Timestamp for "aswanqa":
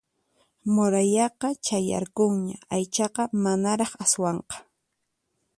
4.03-4.55